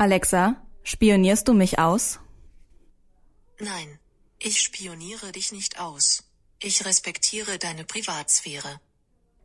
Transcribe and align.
Alexa, 0.00 0.56
spionierst 0.82 1.46
du 1.46 1.52
mich 1.52 1.78
aus? 1.78 2.20
Nein, 3.58 3.98
ich 4.38 4.62
spioniere 4.62 5.30
dich 5.30 5.52
nicht 5.52 5.78
aus. 5.78 6.24
Ich 6.58 6.86
respektiere 6.86 7.58
deine 7.58 7.84
Privatsphäre. 7.84 8.80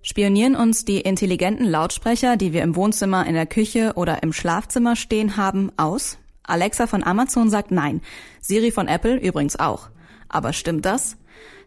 Spionieren 0.01 0.55
uns 0.55 0.85
die 0.85 1.01
intelligenten 1.01 1.65
Lautsprecher, 1.65 2.37
die 2.37 2.53
wir 2.53 2.63
im 2.63 2.77
Wohnzimmer, 2.77 3.27
in 3.27 3.33
der 3.33 3.47
Küche 3.47 3.95
oder 3.97 4.23
im 4.23 4.31
Schlafzimmer 4.31 4.95
stehen 4.95 5.35
haben, 5.35 5.73
aus? 5.75 6.19
Alexa 6.43 6.87
von 6.87 7.03
Amazon 7.03 7.49
sagt 7.49 7.71
nein. 7.71 8.01
Siri 8.39 8.71
von 8.71 8.87
Apple 8.87 9.17
übrigens 9.17 9.57
auch. 9.57 9.89
Aber 10.29 10.53
stimmt 10.53 10.85
das? 10.85 11.17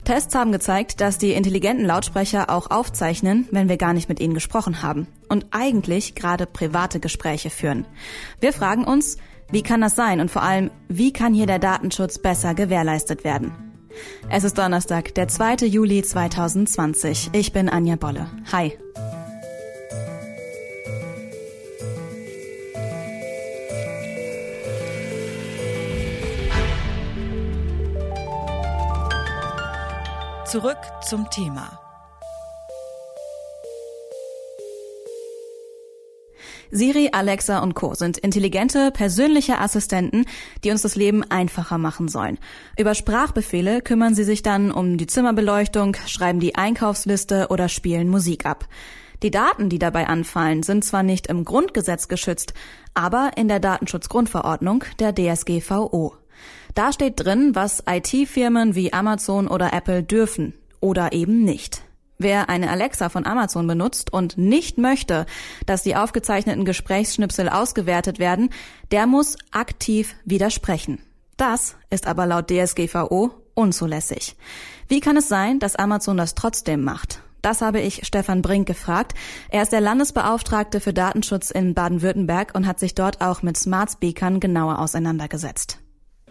Tests 0.05 0.35
haben 0.35 0.53
gezeigt, 0.53 1.01
dass 1.01 1.19
die 1.19 1.33
intelligenten 1.33 1.85
Lautsprecher 1.85 2.51
auch 2.51 2.71
aufzeichnen, 2.71 3.47
wenn 3.51 3.69
wir 3.69 3.77
gar 3.77 3.93
nicht 3.93 4.09
mit 4.09 4.21
ihnen 4.21 4.35
gesprochen 4.35 4.83
haben 4.83 5.07
und 5.29 5.47
eigentlich 5.51 6.15
gerade 6.15 6.47
private 6.47 7.01
Gespräche 7.01 7.51
führen. 7.51 7.87
Wir 8.41 8.53
fragen 8.53 8.85
uns, 8.85 9.19
wie 9.51 9.63
kann 9.63 9.81
das 9.81 9.97
sein 9.97 10.21
und 10.21 10.31
vor 10.31 10.43
allem, 10.43 10.71
wie 10.89 11.13
kann 11.13 11.35
hier 11.35 11.47
der 11.47 11.59
Datenschutz 11.59 12.19
besser 12.19 12.55
gewährleistet 12.55 13.25
werden? 13.25 13.53
Es 14.31 14.45
ist 14.45 14.59
Donnerstag, 14.59 15.15
der 15.15 15.29
2. 15.29 15.67
Juli 15.67 16.03
2020. 16.03 17.31
Ich 17.33 17.53
bin 17.53 17.69
Anja 17.69 17.97
Bolle. 17.97 18.29
Hi. 18.53 18.79
Zurück 30.51 30.79
zum 31.07 31.29
Thema. 31.29 31.79
Siri, 36.71 37.11
Alexa 37.13 37.59
und 37.59 37.75
Co. 37.75 37.93
sind 37.93 38.17
intelligente, 38.17 38.91
persönliche 38.91 39.59
Assistenten, 39.59 40.25
die 40.65 40.71
uns 40.71 40.81
das 40.81 40.97
Leben 40.97 41.23
einfacher 41.23 41.77
machen 41.77 42.09
sollen. 42.09 42.39
Über 42.79 42.95
Sprachbefehle 42.95 43.83
kümmern 43.83 44.15
sie 44.15 44.25
sich 44.25 44.41
dann 44.41 44.71
um 44.71 44.97
die 44.97 45.07
Zimmerbeleuchtung, 45.07 45.97
schreiben 46.07 46.41
die 46.41 46.55
Einkaufsliste 46.55 47.49
oder 47.51 47.69
spielen 47.69 48.09
Musik 48.09 48.47
ab. 48.47 48.69
Die 49.23 49.31
Daten, 49.31 49.69
die 49.69 49.79
dabei 49.79 50.07
anfallen, 50.07 50.63
sind 50.63 50.83
zwar 50.83 51.03
nicht 51.03 51.27
im 51.27 51.45
Grundgesetz 51.45 52.09
geschützt, 52.09 52.55
aber 52.95 53.33
in 53.37 53.49
der 53.49 53.61
Datenschutzgrundverordnung 53.61 54.85
der 54.99 55.15
DSGVO. 55.15 56.15
Da 56.75 56.93
steht 56.93 57.15
drin, 57.17 57.55
was 57.55 57.83
IT-Firmen 57.89 58.75
wie 58.75 58.93
Amazon 58.93 59.49
oder 59.49 59.73
Apple 59.73 60.03
dürfen 60.03 60.55
oder 60.81 61.13
eben 61.13 61.45
nicht. 61.45 61.83
Wer 62.19 62.49
eine 62.49 62.71
Alexa 62.71 63.09
von 63.11 63.27
Amazon 63.27 63.67
benutzt 63.67 64.13
und 64.13 64.37
nicht 64.37 64.77
möchte, 64.77 65.25
dass 65.67 65.85
die 65.85 65.95
aufgezeichneten 65.95 66.65
Gesprächsschnipsel 66.65 67.49
ausgewertet 67.49 68.19
werden, 68.19 68.51
der 68.91 69.07
muss 69.07 69.37
aktiv 69.53 70.17
widersprechen. 70.25 70.99
Das 71.37 71.77
ist 71.91 72.09
aber 72.09 72.27
laut 72.27 72.51
DSGVO 72.51 73.31
unzulässig. 73.55 74.37
Wie 74.89 74.99
kann 74.99 75.17
es 75.17 75.29
sein, 75.29 75.61
dass 75.61 75.77
Amazon 75.77 76.17
das 76.17 76.35
trotzdem 76.35 76.83
macht? 76.83 77.21
Das 77.41 77.61
habe 77.61 77.81
ich 77.81 78.05
Stefan 78.05 78.43
Brink 78.43 78.67
gefragt. 78.67 79.15
Er 79.49 79.63
ist 79.63 79.71
der 79.71 79.81
Landesbeauftragte 79.81 80.81
für 80.81 80.93
Datenschutz 80.93 81.53
in 81.53 81.75
Baden-Württemberg 81.75 82.53
und 82.57 82.67
hat 82.67 82.81
sich 82.81 82.97
dort 82.97 83.21
auch 83.21 83.43
mit 83.43 83.57
Smart 83.57 83.93
Speakern 83.93 84.41
genauer 84.41 84.81
auseinandergesetzt. 84.81 85.79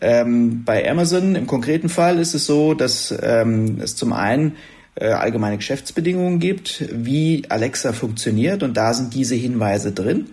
Ähm, 0.02 0.64
bei 0.64 0.90
Amazon 0.90 1.36
im 1.36 1.48
konkreten 1.48 1.90
Fall 1.90 2.20
ist 2.20 2.34
es 2.34 2.46
so, 2.46 2.74
dass 2.74 3.14
ähm, 3.22 3.80
es 3.82 3.96
zum 3.96 4.14
einen 4.14 4.56
äh, 4.96 5.08
allgemeine 5.08 5.58
Geschäftsbedingungen 5.58 6.40
gibt, 6.40 6.86
wie 6.92 7.44
Alexa 7.50 7.94
funktioniert 7.94 8.64
und 8.64 8.76
da 8.76 8.94
sind 8.94 9.14
diese 9.14 9.36
Hinweise 9.36 9.92
drin. 9.92 10.32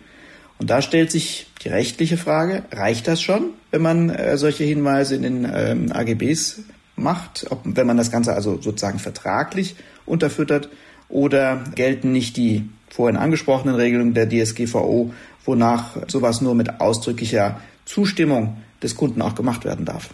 Und 0.59 0.71
da 0.71 0.83
stellt 0.83 1.11
sich 1.11 1.49
die 1.63 1.69
rechtliche 1.69 2.17
Frage, 2.17 2.63
reicht 2.73 3.09
das 3.09 3.21
schon, 3.21 3.51
wenn 3.71 3.83
man 3.83 4.11
äh, 4.11 4.39
solche 4.39 4.65
Hinweise 4.65 5.17
in 5.17 5.23
den 5.23 5.53
ähm, 5.53 5.93
AGBs 5.93 6.61
macht, 6.97 7.47
ob, 7.51 7.61
wenn 7.65 7.87
man 7.87 7.97
das 7.97 8.11
Ganze 8.11 8.35
also 8.35 8.61
sozusagen 8.61 8.99
vertraglich 8.99 9.75
unterfüttert 10.07 10.69
oder 11.09 11.65
gelten 11.75 12.13
nicht 12.13 12.37
die 12.37 12.69
vorhin 12.89 13.17
angesprochenen 13.17 13.75
Regelungen 13.75 14.15
der 14.15 14.29
DSGVO, 14.29 15.13
wonach 15.45 15.97
sowas 16.07 16.41
nur 16.41 16.55
mit 16.55 16.81
ausdrücklicher 16.81 17.61
Zustimmung 17.85 18.57
des 18.85 18.95
Kunden 18.95 19.21
auch 19.23 19.35
gemacht 19.35 19.65
werden 19.65 19.85
darf. 19.85 20.11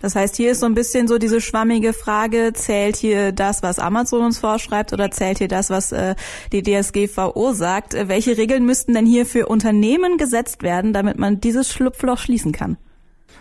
Das 0.00 0.16
heißt, 0.16 0.36
hier 0.36 0.52
ist 0.52 0.60
so 0.60 0.66
ein 0.66 0.74
bisschen 0.74 1.08
so 1.08 1.16
diese 1.16 1.40
schwammige 1.40 1.92
Frage, 1.92 2.52
zählt 2.52 2.96
hier 2.96 3.32
das, 3.32 3.62
was 3.62 3.78
Amazon 3.78 4.22
uns 4.22 4.38
vorschreibt 4.38 4.92
oder 4.92 5.10
zählt 5.10 5.38
hier 5.38 5.48
das, 5.48 5.70
was 5.70 5.92
äh, 5.92 6.14
die 6.52 6.62
DSGVO 6.62 7.52
sagt? 7.52 7.94
Äh, 7.94 8.08
welche 8.08 8.36
Regeln 8.36 8.66
müssten 8.66 8.92
denn 8.92 9.06
hier 9.06 9.24
für 9.24 9.46
Unternehmen 9.46 10.18
gesetzt 10.18 10.62
werden, 10.62 10.92
damit 10.92 11.18
man 11.18 11.40
dieses 11.40 11.72
Schlupfloch 11.72 12.18
schließen 12.18 12.52
kann? 12.52 12.76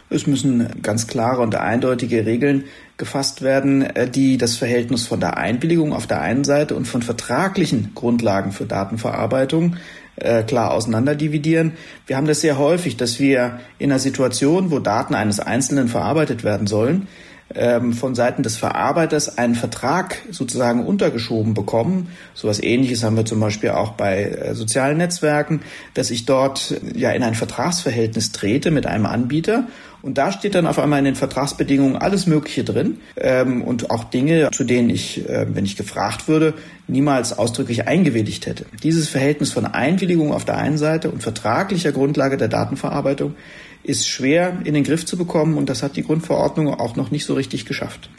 Es 0.10 0.28
müssen 0.28 0.82
ganz 0.82 1.08
klare 1.08 1.42
und 1.42 1.56
eindeutige 1.56 2.26
Regeln 2.26 2.66
gefasst 2.98 3.42
werden, 3.42 3.82
äh, 3.82 4.10
die 4.10 4.38
das 4.38 4.56
Verhältnis 4.56 5.08
von 5.08 5.20
der 5.20 5.38
Einwilligung 5.38 5.92
auf 5.92 6.08
der 6.08 6.22
einen 6.22 6.44
Seite 6.44 6.76
und 6.76 6.88
von 6.88 7.02
vertraglichen 7.02 7.92
Grundlagen 7.96 8.52
für 8.52 8.66
Datenverarbeitung 8.66 9.78
äh, 10.16 10.44
klar 10.44 10.72
auseinanderdividieren. 10.72 11.74
Wir 12.08 12.18
haben 12.18 12.28
das 12.28 12.42
sehr 12.42 12.58
häufig, 12.58 12.98
dass 12.98 13.20
wir 13.20 13.60
in 13.80 13.92
einer 13.92 14.00
Situation, 14.00 14.72
wo 14.72 14.80
Daten 14.80 15.16
eines 15.16 15.40
Einzelnen 15.40 15.88
verarbeitet 15.88 16.44
werden 16.44 16.68
sollen, 16.68 17.08
ähm, 17.56 17.94
von 17.94 18.16
Seiten 18.16 18.44
des 18.44 18.56
Verarbeiters 18.56 19.38
einen 19.38 19.56
Vertrag 19.56 20.18
sozusagen 20.32 20.86
untergeschoben 20.86 21.54
bekommen. 21.54 22.10
So 22.34 22.48
etwas 22.48 22.64
Ähnliches 22.64 23.04
haben 23.04 23.18
wir 23.18 23.26
zum 23.26 23.40
Beispiel 23.40 23.72
auch 23.72 23.92
bei 23.92 24.24
äh, 24.24 24.56
sozialen 24.56 24.98
Netzwerken, 24.98 25.62
dass 25.94 26.12
ich 26.12 26.26
dort 26.26 26.82
ja 26.96 27.12
in 27.12 27.24
ein 27.24 27.36
Vertragsverhältnis 27.36 28.32
trete 28.32 28.72
mit 28.72 28.86
einem 28.86 29.06
Anbieter 29.06 29.68
und 30.04 30.18
da 30.18 30.34
steht 30.34 30.54
dann 30.54 30.68
auf 30.68 30.80
einmal 30.80 31.00
in 31.00 31.06
den 31.06 31.16
Vertragsbedingungen 31.16 31.96
alles 31.96 32.28
Mögliche 32.28 32.66
drin 32.66 33.00
ähm, 33.16 33.64
und 33.64 33.90
auch 33.90 34.04
Dinge, 34.04 34.50
zu 34.52 34.66
denen 34.66 34.90
ich, 34.90 35.28
äh, 35.30 35.48
wenn 35.50 35.64
ich 35.64 35.78
gefragt 35.78 36.28
würde, 36.28 36.54
niemals 36.88 37.38
ausdrücklich 37.38 37.88
eingewilligt 37.88 38.46
hätte. 38.46 38.66
Dieses 38.84 39.08
Verhältnis 39.08 39.54
von 39.54 39.66
Einwilligung 39.66 40.34
auf 40.34 40.44
der 40.44 40.58
einen 40.58 40.78
Seite 40.78 41.10
und 41.10 41.24
vertraglicher 41.24 41.94
Grundlage 41.94 42.36
der 42.36 42.50
Datenverarbeitung 42.50 43.36
ist 43.84 44.08
schwer 44.08 44.58
in 44.66 44.74
den 44.74 44.84
Griff 44.84 45.06
zu 45.06 45.18
bekommen 45.18 45.58
und 45.58 45.70
das 45.70 45.82
hat 45.84 45.96
die 45.96 46.04
Grundverordnung 46.04 46.68
auch 46.68 46.98
noch 46.98 47.10
nicht 47.10 47.26
so 47.26 47.34
richtig 47.34 47.66
geschafft. 47.66 48.10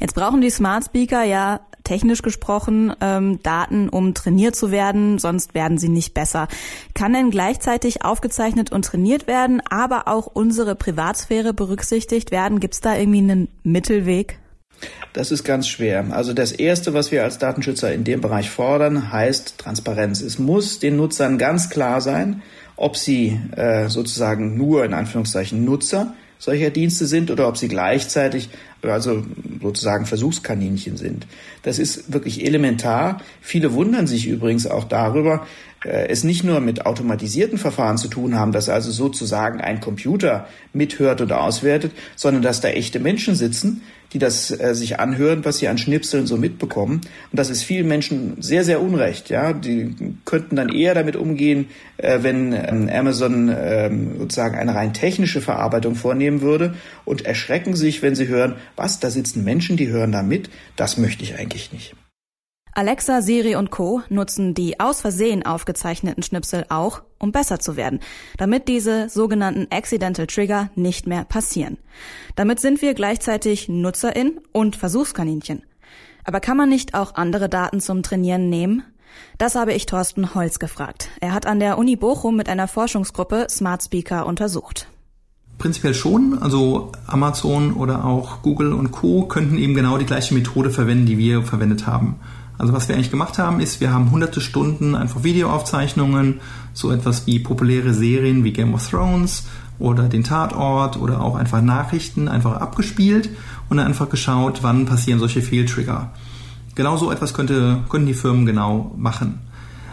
Jetzt 0.00 0.16
brauchen 0.16 0.40
die 0.40 0.50
Smart 0.50 0.84
Speaker 0.86 1.22
ja 1.22 1.60
technisch 1.92 2.22
gesprochen 2.22 2.94
ähm, 3.02 3.42
Daten, 3.42 3.90
um 3.90 4.14
trainiert 4.14 4.56
zu 4.56 4.70
werden, 4.70 5.18
sonst 5.18 5.52
werden 5.52 5.76
sie 5.76 5.90
nicht 5.90 6.14
besser. 6.14 6.48
Kann 6.94 7.12
denn 7.12 7.30
gleichzeitig 7.30 8.02
aufgezeichnet 8.02 8.72
und 8.72 8.86
trainiert 8.86 9.26
werden, 9.26 9.60
aber 9.68 10.08
auch 10.08 10.26
unsere 10.26 10.74
Privatsphäre 10.74 11.52
berücksichtigt 11.52 12.30
werden? 12.30 12.60
Gibt 12.60 12.72
es 12.72 12.80
da 12.80 12.96
irgendwie 12.96 13.18
einen 13.18 13.48
Mittelweg? 13.62 14.38
Das 15.12 15.30
ist 15.30 15.44
ganz 15.44 15.68
schwer. 15.68 16.06
Also 16.12 16.32
das 16.32 16.52
Erste, 16.52 16.94
was 16.94 17.12
wir 17.12 17.24
als 17.24 17.36
Datenschützer 17.36 17.92
in 17.92 18.04
dem 18.04 18.22
Bereich 18.22 18.48
fordern, 18.48 19.12
heißt 19.12 19.58
Transparenz. 19.58 20.22
Es 20.22 20.38
muss 20.38 20.78
den 20.78 20.96
Nutzern 20.96 21.36
ganz 21.36 21.68
klar 21.68 22.00
sein, 22.00 22.40
ob 22.76 22.96
sie 22.96 23.38
äh, 23.54 23.90
sozusagen 23.90 24.56
nur 24.56 24.86
in 24.86 24.94
Anführungszeichen 24.94 25.62
Nutzer 25.62 26.14
solcher 26.38 26.70
Dienste 26.70 27.06
sind 27.06 27.30
oder 27.30 27.46
ob 27.48 27.58
sie 27.58 27.68
gleichzeitig 27.68 28.48
also 28.82 29.24
sozusagen 29.60 30.06
Versuchskaninchen 30.06 30.96
sind. 30.96 31.26
Das 31.62 31.78
ist 31.78 32.12
wirklich 32.12 32.44
elementar. 32.44 33.20
Viele 33.40 33.72
wundern 33.72 34.06
sich 34.06 34.26
übrigens 34.26 34.66
auch 34.66 34.84
darüber, 34.84 35.46
es 35.84 36.24
nicht 36.24 36.44
nur 36.44 36.60
mit 36.60 36.86
automatisierten 36.86 37.58
Verfahren 37.58 37.98
zu 37.98 38.08
tun 38.08 38.38
haben, 38.38 38.52
dass 38.52 38.68
also 38.68 38.90
sozusagen 38.90 39.60
ein 39.60 39.80
Computer 39.80 40.46
mithört 40.72 41.20
und 41.20 41.32
auswertet, 41.32 41.92
sondern 42.16 42.42
dass 42.42 42.60
da 42.60 42.68
echte 42.68 43.00
Menschen 43.00 43.34
sitzen, 43.34 43.82
die 44.12 44.18
das 44.18 44.50
äh, 44.50 44.74
sich 44.74 45.00
anhören, 45.00 45.44
was 45.44 45.58
sie 45.58 45.68
an 45.68 45.78
Schnipseln 45.78 46.26
so 46.26 46.36
mitbekommen. 46.36 47.00
Und 47.30 47.38
das 47.38 47.50
ist 47.50 47.62
vielen 47.62 47.88
Menschen 47.88 48.40
sehr, 48.40 48.64
sehr 48.64 48.82
unrecht. 48.82 49.30
Ja, 49.30 49.52
die 49.52 49.94
könnten 50.24 50.56
dann 50.56 50.68
eher 50.68 50.94
damit 50.94 51.16
umgehen, 51.16 51.66
äh, 51.96 52.18
wenn 52.22 52.52
ähm, 52.52 52.90
Amazon 52.92 53.54
ähm, 53.54 54.18
sozusagen 54.18 54.56
eine 54.56 54.74
rein 54.74 54.92
technische 54.92 55.40
Verarbeitung 55.40 55.94
vornehmen 55.94 56.42
würde 56.42 56.74
und 57.04 57.24
erschrecken 57.24 57.74
sich, 57.74 58.02
wenn 58.02 58.14
sie 58.14 58.28
hören, 58.28 58.56
was, 58.76 59.00
da 59.00 59.10
sitzen 59.10 59.44
Menschen, 59.44 59.76
die 59.76 59.88
hören 59.88 60.12
da 60.12 60.22
mit. 60.22 60.50
Das 60.76 60.98
möchte 60.98 61.22
ich 61.22 61.36
eigentlich 61.36 61.72
nicht. 61.72 61.94
Alexa, 62.74 63.20
Siri 63.20 63.54
und 63.54 63.70
Co. 63.70 64.00
nutzen 64.08 64.54
die 64.54 64.80
aus 64.80 65.02
Versehen 65.02 65.44
aufgezeichneten 65.44 66.22
Schnipsel 66.22 66.64
auch, 66.70 67.02
um 67.18 67.30
besser 67.30 67.60
zu 67.60 67.76
werden, 67.76 68.00
damit 68.38 68.66
diese 68.66 69.10
sogenannten 69.10 69.66
Accidental 69.70 70.26
Trigger 70.26 70.70
nicht 70.74 71.06
mehr 71.06 71.24
passieren. 71.24 71.76
Damit 72.34 72.60
sind 72.60 72.80
wir 72.80 72.94
gleichzeitig 72.94 73.68
Nutzerin 73.68 74.40
und 74.52 74.76
Versuchskaninchen. 74.76 75.64
Aber 76.24 76.40
kann 76.40 76.56
man 76.56 76.70
nicht 76.70 76.94
auch 76.94 77.14
andere 77.14 77.50
Daten 77.50 77.78
zum 77.78 78.02
Trainieren 78.02 78.48
nehmen? 78.48 78.82
Das 79.36 79.54
habe 79.54 79.74
ich 79.74 79.84
Thorsten 79.84 80.34
Holz 80.34 80.58
gefragt. 80.58 81.10
Er 81.20 81.34
hat 81.34 81.44
an 81.44 81.60
der 81.60 81.76
Uni 81.76 81.96
Bochum 81.96 82.36
mit 82.36 82.48
einer 82.48 82.68
Forschungsgruppe 82.68 83.48
Smart 83.50 83.82
Speaker 83.82 84.24
untersucht. 84.24 84.88
Prinzipiell 85.58 85.94
schon. 85.94 86.38
Also 86.38 86.90
Amazon 87.06 87.74
oder 87.74 88.06
auch 88.06 88.40
Google 88.40 88.72
und 88.72 88.92
Co. 88.92 89.26
könnten 89.26 89.58
eben 89.58 89.74
genau 89.74 89.98
die 89.98 90.06
gleiche 90.06 90.32
Methode 90.32 90.70
verwenden, 90.70 91.04
die 91.04 91.18
wir 91.18 91.42
verwendet 91.42 91.86
haben. 91.86 92.18
Also 92.58 92.72
was 92.72 92.88
wir 92.88 92.94
eigentlich 92.94 93.10
gemacht 93.10 93.38
haben, 93.38 93.60
ist, 93.60 93.80
wir 93.80 93.92
haben 93.92 94.10
hunderte 94.10 94.40
Stunden 94.40 94.94
einfach 94.94 95.24
Videoaufzeichnungen, 95.24 96.40
so 96.72 96.90
etwas 96.92 97.26
wie 97.26 97.38
populäre 97.38 97.94
Serien 97.94 98.44
wie 98.44 98.52
Game 98.52 98.74
of 98.74 98.88
Thrones 98.88 99.44
oder 99.78 100.04
den 100.04 100.22
Tatort 100.22 100.96
oder 100.96 101.20
auch 101.20 101.34
einfach 101.34 101.60
Nachrichten 101.60 102.28
einfach 102.28 102.60
abgespielt 102.60 103.30
und 103.68 103.78
dann 103.78 103.86
einfach 103.86 104.08
geschaut, 104.08 104.62
wann 104.62 104.86
passieren 104.86 105.18
solche 105.18 105.42
Fehltrigger. 105.42 106.10
Genau 106.74 106.96
so 106.96 107.10
etwas 107.10 107.34
könnte, 107.34 107.78
könnten 107.88 108.06
die 108.06 108.14
Firmen 108.14 108.46
genau 108.46 108.94
machen. 108.96 109.40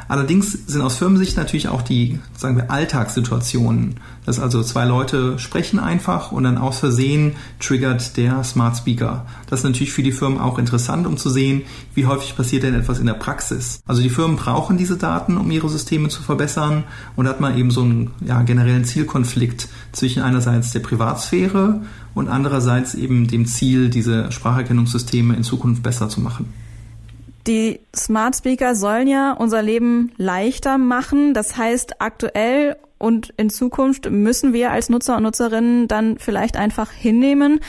Allerdings 0.09 0.53
sind 0.65 0.81
aus 0.81 0.95
Firmensicht 0.95 1.37
natürlich 1.37 1.67
auch 1.67 1.83
die, 1.83 2.17
sagen 2.35 2.57
wir, 2.57 2.71
Alltagssituationen, 2.71 3.97
dass 4.25 4.39
also 4.39 4.63
zwei 4.63 4.83
Leute 4.85 5.37
sprechen 5.37 5.77
einfach 5.77 6.31
und 6.31 6.45
dann 6.45 6.57
aus 6.57 6.79
Versehen 6.79 7.33
triggert 7.59 8.17
der 8.17 8.43
Smart 8.43 8.75
Speaker. 8.75 9.27
Das 9.51 9.59
ist 9.59 9.65
natürlich 9.65 9.93
für 9.93 10.01
die 10.01 10.11
Firmen 10.11 10.39
auch 10.39 10.57
interessant, 10.57 11.05
um 11.05 11.17
zu 11.17 11.29
sehen, 11.29 11.61
wie 11.93 12.07
häufig 12.07 12.35
passiert 12.35 12.63
denn 12.63 12.73
etwas 12.73 12.97
in 12.97 13.05
der 13.05 13.13
Praxis. 13.13 13.81
Also 13.85 14.01
die 14.01 14.09
Firmen 14.09 14.35
brauchen 14.35 14.79
diese 14.79 14.97
Daten, 14.97 15.37
um 15.37 15.51
ihre 15.51 15.69
Systeme 15.69 16.09
zu 16.09 16.23
verbessern 16.23 16.85
und 17.15 17.27
hat 17.27 17.39
man 17.39 17.55
eben 17.55 17.69
so 17.69 17.81
einen 17.81 18.09
ja, 18.25 18.41
generellen 18.41 18.85
Zielkonflikt 18.85 19.67
zwischen 19.91 20.23
einerseits 20.23 20.71
der 20.71 20.79
Privatsphäre 20.79 21.81
und 22.15 22.29
andererseits 22.29 22.95
eben 22.95 23.27
dem 23.27 23.45
Ziel, 23.45 23.89
diese 23.89 24.31
Spracherkennungssysteme 24.31 25.35
in 25.35 25.43
Zukunft 25.43 25.83
besser 25.83 26.09
zu 26.09 26.19
machen. 26.19 26.51
Die 27.47 27.79
Smart 27.95 28.35
Speaker 28.35 28.75
sollen 28.75 29.07
ja 29.07 29.31
unser 29.33 29.61
Leben 29.61 30.11
leichter 30.17 30.77
machen. 30.77 31.33
Das 31.33 31.57
heißt, 31.57 32.01
aktuell 32.01 32.75
und 32.97 33.33
in 33.37 33.49
Zukunft 33.49 34.09
müssen 34.09 34.53
wir 34.53 34.71
als 34.71 34.89
Nutzer 34.89 35.17
und 35.17 35.23
Nutzerinnen 35.23 35.87
dann 35.87 36.17
vielleicht 36.19 36.57
einfach 36.57 36.91
hinnehmen, 36.91 37.59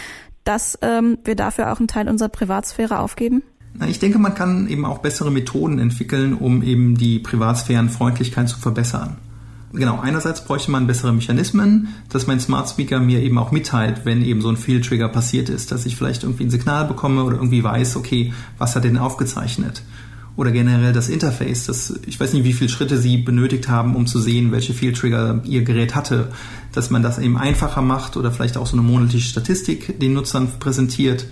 dass 0.44 0.78
ähm, 0.82 1.18
wir 1.24 1.36
dafür 1.36 1.72
auch 1.72 1.78
einen 1.78 1.88
Teil 1.88 2.08
unserer 2.08 2.28
Privatsphäre 2.28 2.98
aufgeben? 2.98 3.42
Ich 3.86 4.00
denke, 4.00 4.18
man 4.18 4.34
kann 4.34 4.68
eben 4.68 4.84
auch 4.84 4.98
bessere 4.98 5.30
Methoden 5.30 5.78
entwickeln, 5.78 6.34
um 6.34 6.62
eben 6.62 6.96
die 6.96 7.20
Privatsphärenfreundlichkeit 7.20 8.48
zu 8.48 8.58
verbessern. 8.58 9.18
Genau, 9.72 10.00
einerseits 10.00 10.44
bräuchte 10.44 10.72
man 10.72 10.88
bessere 10.88 11.12
Mechanismen, 11.12 11.88
dass 12.08 12.26
mein 12.26 12.40
Smart 12.40 12.68
Speaker 12.68 12.98
mir 12.98 13.20
eben 13.20 13.38
auch 13.38 13.52
mitteilt, 13.52 14.04
wenn 14.04 14.22
eben 14.22 14.42
so 14.42 14.48
ein 14.48 14.56
Fehltrigger 14.56 15.08
passiert 15.08 15.48
ist, 15.48 15.70
dass 15.70 15.86
ich 15.86 15.94
vielleicht 15.94 16.24
irgendwie 16.24 16.44
ein 16.44 16.50
Signal 16.50 16.86
bekomme 16.86 17.22
oder 17.22 17.36
irgendwie 17.36 17.62
weiß, 17.62 17.94
okay, 17.94 18.32
was 18.58 18.74
hat 18.74 18.82
denn 18.82 18.98
aufgezeichnet? 18.98 19.82
Oder 20.34 20.50
generell 20.50 20.92
das 20.92 21.08
Interface, 21.08 21.66
das, 21.66 22.00
ich 22.06 22.18
weiß 22.18 22.32
nicht, 22.32 22.44
wie 22.44 22.52
viele 22.52 22.70
Schritte 22.70 22.98
Sie 22.98 23.18
benötigt 23.18 23.68
haben, 23.68 23.94
um 23.94 24.08
zu 24.08 24.18
sehen, 24.20 24.50
welche 24.50 24.74
Fehltrigger 24.74 25.40
Ihr 25.44 25.62
Gerät 25.62 25.94
hatte, 25.94 26.32
dass 26.72 26.90
man 26.90 27.02
das 27.02 27.18
eben 27.18 27.36
einfacher 27.36 27.82
macht 27.82 28.16
oder 28.16 28.32
vielleicht 28.32 28.56
auch 28.56 28.66
so 28.66 28.76
eine 28.76 28.82
monatliche 28.82 29.28
Statistik 29.28 30.00
den 30.00 30.14
Nutzern 30.14 30.48
präsentiert. 30.58 31.26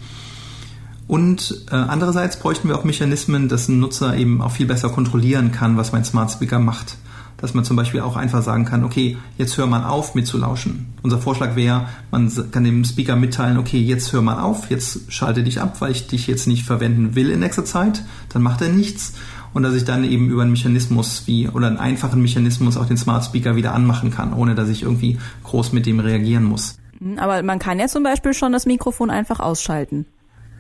Und 1.09 1.65
äh, 1.73 1.75
andererseits 1.75 2.39
bräuchten 2.39 2.69
wir 2.69 2.77
auch 2.77 2.85
Mechanismen, 2.85 3.49
dass 3.49 3.67
ein 3.67 3.81
Nutzer 3.81 4.17
eben 4.17 4.43
auch 4.43 4.53
viel 4.53 4.67
besser 4.67 4.91
kontrollieren 4.91 5.51
kann, 5.51 5.77
was 5.77 5.91
mein 5.91 6.05
Smart 6.05 6.31
Speaker 6.31 6.61
macht 6.61 6.99
dass 7.39 7.55
man 7.55 7.65
zum 7.65 7.77
Beispiel 7.77 8.01
auch 8.01 8.17
einfach 8.17 8.43
sagen 8.43 8.65
kann, 8.65 8.85
okay, 8.85 9.17
jetzt 9.39 9.57
hör 9.57 9.67
mal 9.67 9.85
auf 9.85 10.15
mitzulauschen. 10.15 10.93
Unser 11.03 11.19
Vorschlag 11.19 11.57
wäre, 11.57 11.89
man 12.11 12.31
kann 12.51 12.65
dem 12.65 12.85
Speaker 12.85 13.17
mitteilen, 13.17 13.59
okay, 13.59 13.79
jetzt 13.79 14.13
hör 14.13 14.21
mal 14.21 14.43
auf, 14.43 14.71
jetzt 14.71 15.11
schalte 15.11 15.43
dich 15.43 15.61
ab, 15.61 15.81
weil 15.81 15.93
ich 15.93 16.09
dich 16.09 16.27
jetzt 16.27 16.47
nicht 16.47 16.65
verwenden 16.65 17.15
will 17.15 17.31
in 17.31 17.41
nächster 17.41 17.65
Zeit, 17.65 18.03
dann 18.29 18.43
macht 18.43 18.61
er 18.61 18.69
nichts. 18.69 19.15
Und 19.55 19.63
dass 19.63 19.75
ich 19.75 19.85
dann 19.85 20.05
eben 20.05 20.29
über 20.29 20.43
einen 20.43 20.51
Mechanismus 20.51 21.23
wie, 21.27 21.49
oder 21.49 21.69
einen 21.69 21.79
einfachen 21.79 22.21
Mechanismus 22.21 22.77
auch 22.77 22.87
den 22.87 22.99
Smart 22.99 23.25
Speaker 23.25 23.57
wieder 23.57 23.75
anmachen 23.75 24.11
kann, 24.11 24.35
ohne 24.35 24.55
dass 24.55 24.69
ich 24.69 24.83
irgendwie 24.83 25.19
groß 25.45 25.73
mit 25.73 25.87
dem 25.87 26.01
reagieren 26.01 26.45
muss. 26.45 26.77
Hm, 26.99 27.19
aber 27.19 27.43
man 27.43 27.59
kann 27.59 27.79
ja 27.79 27.87
zum 27.87 28.03
Beispiel 28.03 28.35
schon 28.35 28.53
das 28.53 28.67
Mikrofon 28.67 29.11
einfach 29.11 29.41
ausschalten. 29.41 30.07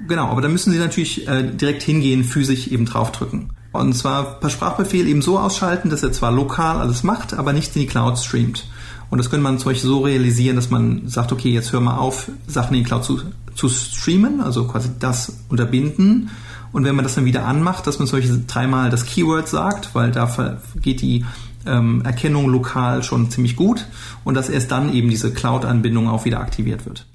Genau, 0.07 0.29
aber 0.29 0.41
da 0.41 0.49
müssen 0.49 0.73
Sie 0.73 0.79
natürlich 0.79 1.27
äh, 1.27 1.43
direkt 1.43 1.83
hingehen, 1.83 2.23
physisch 2.23 2.69
eben 2.69 2.87
draufdrücken. 2.87 3.51
Und 3.73 3.93
zwar 3.95 4.41
per 4.41 4.51
Sprachbefehl 4.51 5.07
eben 5.07 5.23
so 5.23 5.39
ausschalten, 5.39 5.91
dass 5.91 6.03
er 6.03 6.13
zwar 6.13 6.33
lokal 6.33 6.79
alles 6.79 7.03
macht, 7.03 7.35
aber 7.35 7.53
nichts 7.53 7.77
in 7.77 7.83
die 7.83 7.89
Cloud 7.89 8.19
streamt. 8.19 8.67
Und 9.11 9.19
das 9.19 9.31
könnte 9.31 9.43
man 9.43 9.59
zum 9.59 9.71
Beispiel 9.71 9.89
so 9.89 10.01
realisieren, 10.01 10.57
dass 10.57 10.71
man 10.71 11.09
sagt, 11.09 11.33
okay, 11.33 11.51
jetzt 11.51 11.73
hör 11.73 11.81
mal 11.81 11.97
auf, 11.97 12.31
Sachen 12.47 12.75
in 12.75 12.83
die 12.83 12.89
Cloud 12.89 13.05
zu, 13.05 13.21
zu 13.55 13.69
streamen, 13.69 14.41
also 14.41 14.67
quasi 14.67 14.91
das 14.99 15.39
unterbinden. 15.49 16.31
Und 16.73 16.85
wenn 16.85 16.95
man 16.95 17.05
das 17.05 17.15
dann 17.15 17.25
wieder 17.25 17.47
anmacht, 17.47 17.87
dass 17.87 17.99
man 17.99 18.07
zum 18.07 18.19
Beispiel 18.19 18.45
dreimal 18.47 18.91
das 18.91 19.07
Keyword 19.07 19.49
sagt, 19.49 19.95
weil 19.95 20.11
da 20.11 20.59
geht 20.83 21.01
die 21.01 21.25
ähm, 21.67 22.03
Erkennung 22.05 22.49
lokal 22.49 23.03
schon 23.03 23.31
ziemlich 23.31 23.57
gut 23.57 23.87
und 24.25 24.35
dass 24.35 24.51
erst 24.51 24.71
dann 24.71 24.93
eben 24.93 25.09
diese 25.09 25.33
Cloud-Anbindung 25.33 26.09
auch 26.09 26.25
wieder 26.25 26.41
aktiviert 26.41 26.85
wird. 26.85 27.07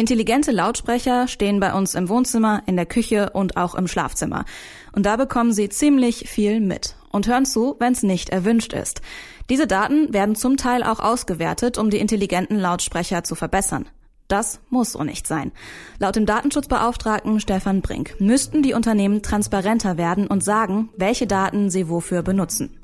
Intelligente 0.00 0.50
Lautsprecher 0.50 1.28
stehen 1.28 1.60
bei 1.60 1.74
uns 1.74 1.94
im 1.94 2.08
Wohnzimmer, 2.08 2.62
in 2.64 2.76
der 2.76 2.86
Küche 2.86 3.28
und 3.34 3.58
auch 3.58 3.74
im 3.74 3.86
Schlafzimmer. 3.86 4.46
Und 4.92 5.04
da 5.04 5.16
bekommen 5.16 5.52
Sie 5.52 5.68
ziemlich 5.68 6.26
viel 6.26 6.58
mit 6.58 6.96
und 7.12 7.28
hören 7.28 7.44
zu, 7.44 7.76
wenn 7.80 7.92
es 7.92 8.02
nicht 8.02 8.30
erwünscht 8.30 8.72
ist. 8.72 9.02
Diese 9.50 9.66
Daten 9.66 10.10
werden 10.14 10.36
zum 10.36 10.56
Teil 10.56 10.84
auch 10.84 11.00
ausgewertet, 11.00 11.76
um 11.76 11.90
die 11.90 11.98
intelligenten 11.98 12.56
Lautsprecher 12.56 13.24
zu 13.24 13.34
verbessern. 13.34 13.90
Das 14.26 14.60
muss 14.70 14.92
so 14.92 15.04
nicht 15.04 15.26
sein. 15.26 15.52
Laut 15.98 16.16
dem 16.16 16.24
Datenschutzbeauftragten 16.24 17.38
Stefan 17.38 17.82
Brink 17.82 18.18
müssten 18.20 18.62
die 18.62 18.72
Unternehmen 18.72 19.20
transparenter 19.20 19.98
werden 19.98 20.26
und 20.28 20.42
sagen, 20.42 20.88
welche 20.96 21.26
Daten 21.26 21.68
sie 21.68 21.90
wofür 21.90 22.22
benutzen. 22.22 22.79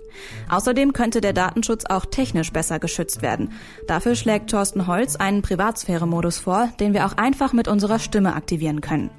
Außerdem 0.49 0.93
könnte 0.93 1.21
der 1.21 1.33
Datenschutz 1.33 1.85
auch 1.87 2.07
technisch 2.07 2.53
besser 2.53 2.79
geschützt 2.79 3.23
werden. 3.23 3.53
Dafür 3.87 4.15
schlägt 4.15 4.51
Thorsten 4.51 4.87
Holz 4.87 5.17
einen 5.17 5.43
Privatsphäre-Modus 5.43 6.39
vor, 6.39 6.69
den 6.81 6.95
wir 6.95 7.07
auch 7.07 7.17
einfach 7.17 7.53
mit 7.53 7.69
unserer 7.69 7.99
Stimme 7.99 8.35
aktivieren 8.35 8.81
können. 8.81 9.11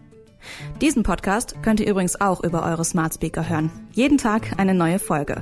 Diesen 0.82 1.04
Podcast 1.04 1.56
könnt 1.62 1.80
ihr 1.80 1.88
übrigens 1.88 2.20
auch 2.22 2.44
über 2.44 2.64
eure 2.64 2.86
Smart 2.86 3.14
Speaker 3.14 3.50
hören. 3.50 3.72
Jeden 3.92 4.18
Tag 4.18 4.54
eine 4.58 4.74
neue 4.74 5.00
Folge. 5.00 5.42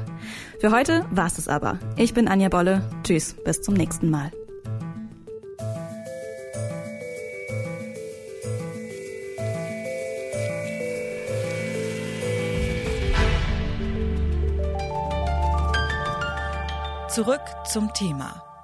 Für 0.60 0.72
heute 0.72 1.06
war's 1.12 1.38
es 1.38 1.48
aber. 1.48 1.80
Ich 1.98 2.14
bin 2.14 2.28
Anja 2.28 2.50
Bolle. 2.50 2.82
Tschüss, 3.04 3.36
bis 3.44 3.62
zum 3.62 3.76
nächsten 3.76 4.10
Mal. 4.10 4.32
Zurück 17.16 17.40
zum 17.64 17.94
Thema. 17.94 18.55